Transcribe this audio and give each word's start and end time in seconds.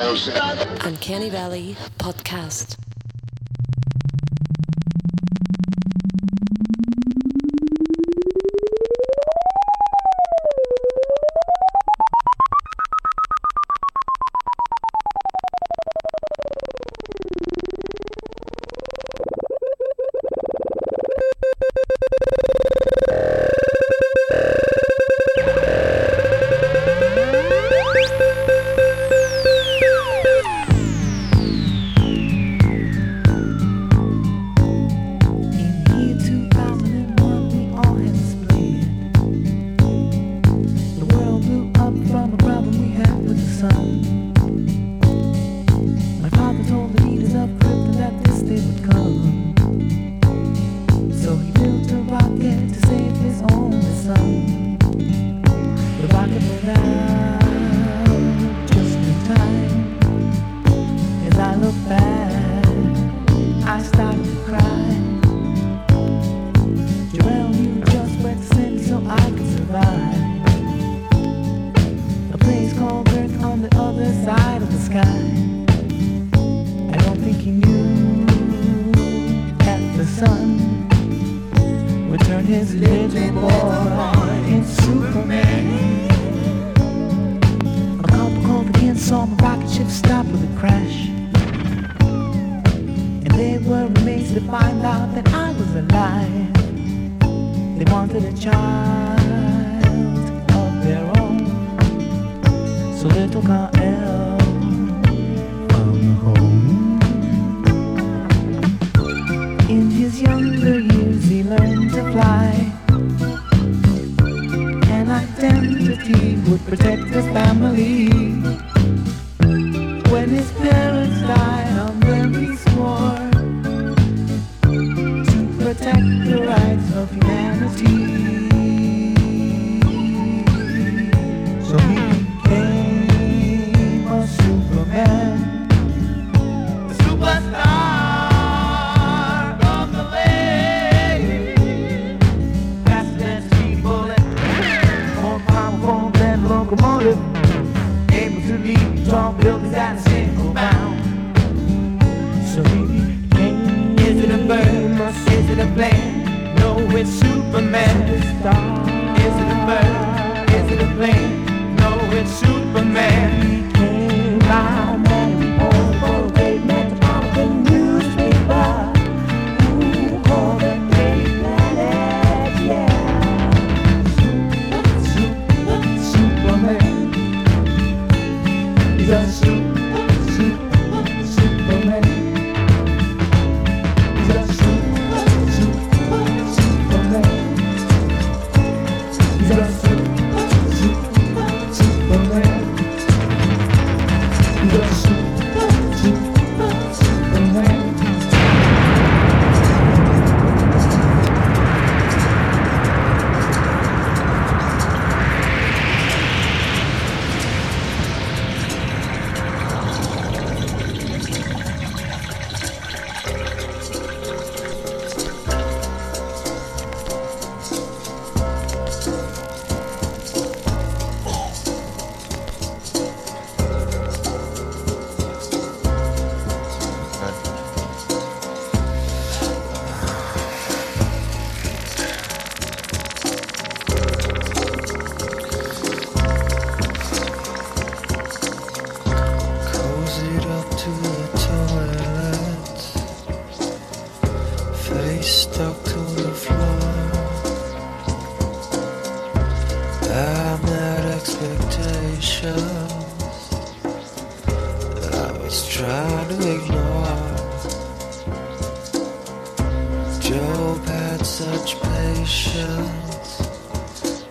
Uncanny 0.00 1.28
Valley 1.28 1.74
Podcast. 1.98 2.87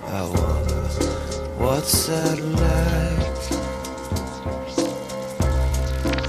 I 0.10 0.22
wonder 0.22 0.88
what's 1.58 2.08
that 2.08 2.40
like? 2.40 3.38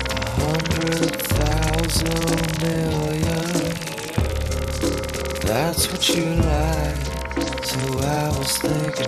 A 0.00 0.30
hundred 0.40 1.14
thousand 1.38 2.62
million. 2.62 3.74
That's 5.42 5.90
what 5.92 6.08
you 6.08 6.24
like. 6.34 6.96
So 7.64 7.78
I 8.00 8.28
was 8.36 8.58
thinking. 8.58 9.07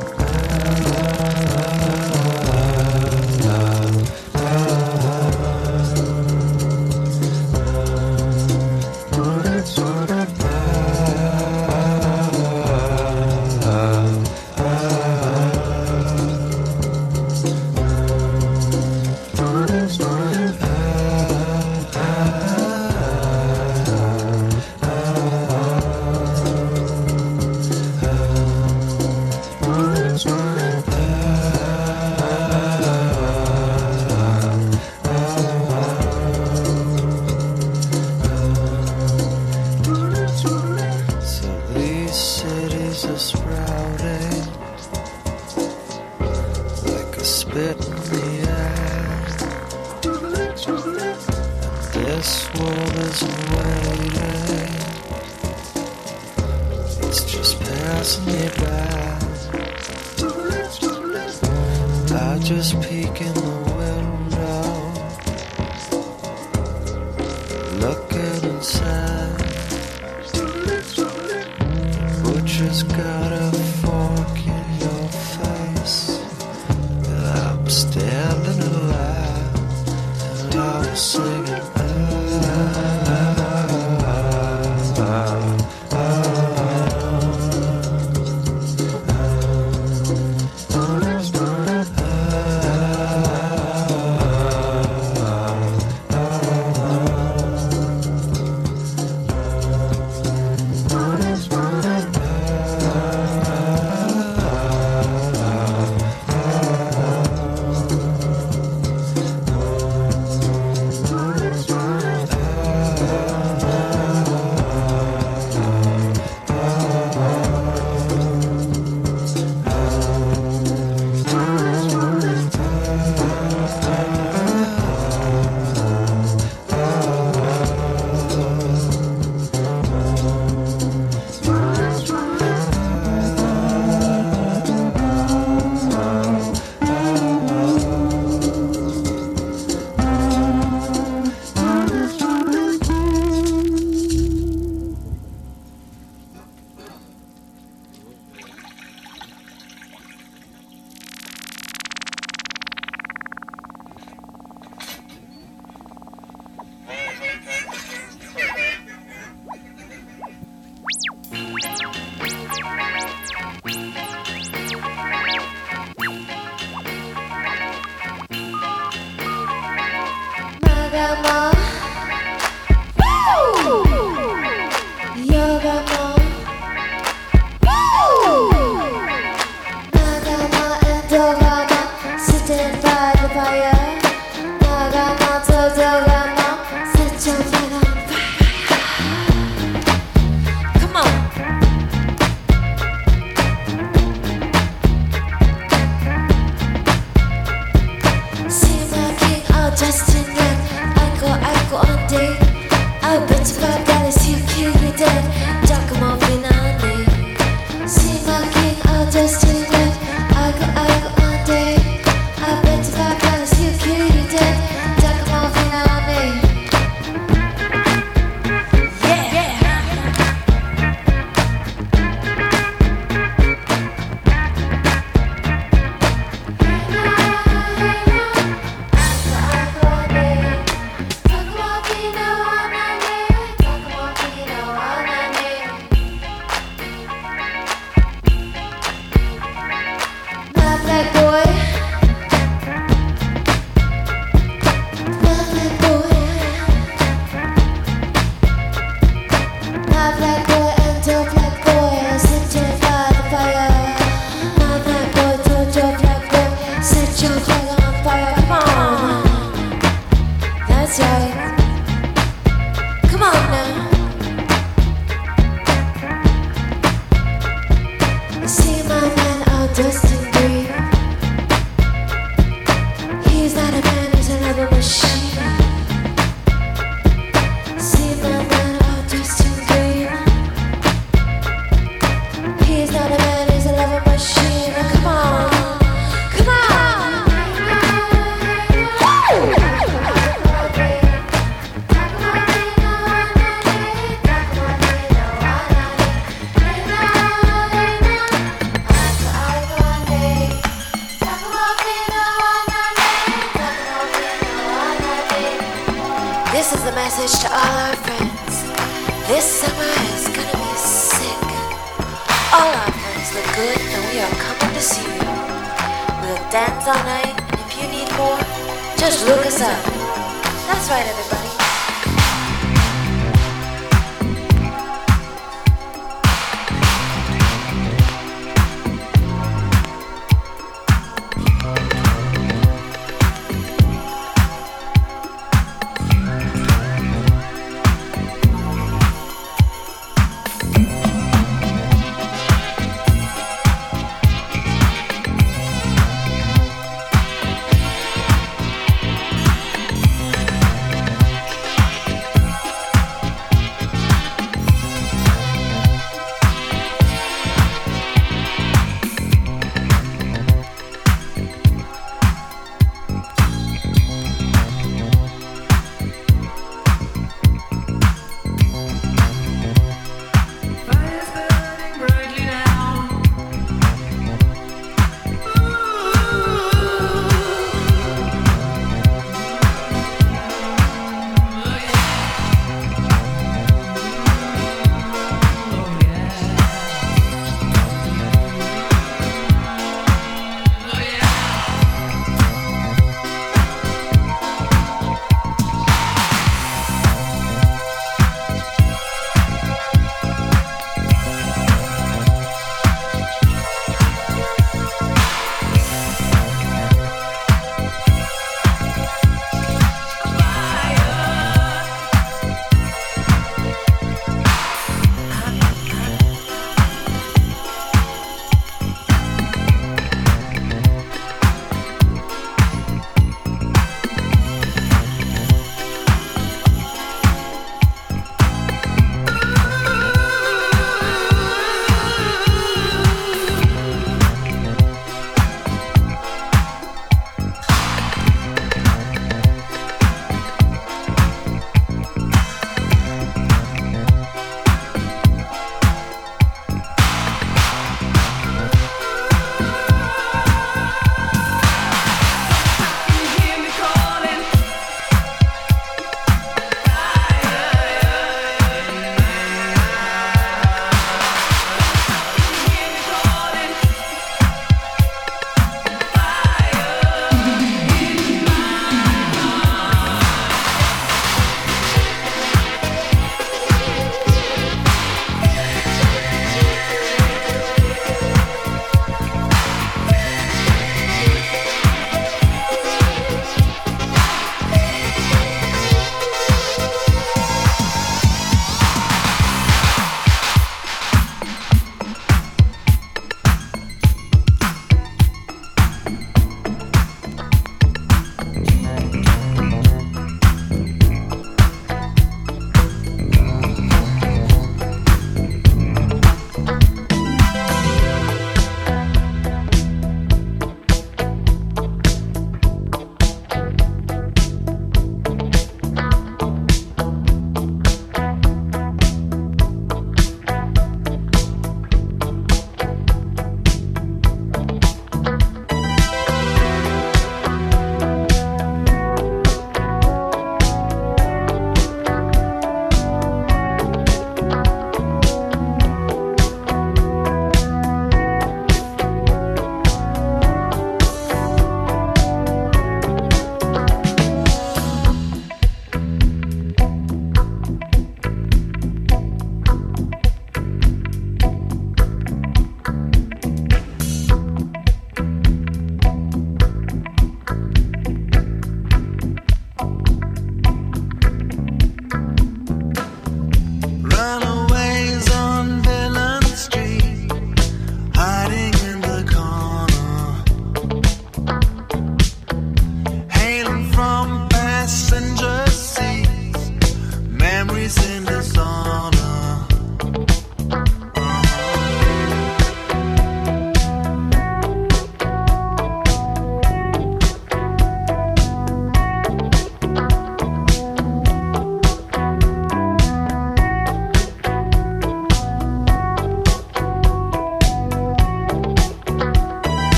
Dance 250.01 250.51
all 250.51 250.60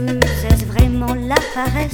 paresseuse, 0.00 0.20
est-ce 0.50 0.64
vraiment 0.64 1.14
la 1.14 1.36
paresse 1.54 1.93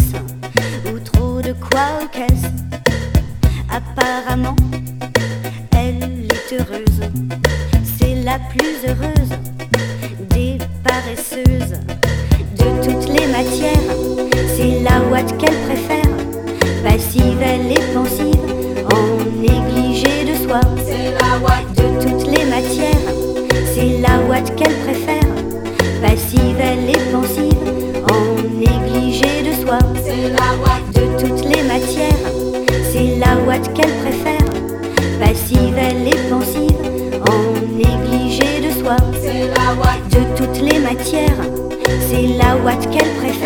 c'est 42.60 42.66
la 42.66 42.76
ouate 42.76 43.39